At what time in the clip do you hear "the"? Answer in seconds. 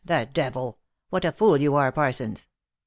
0.13-0.27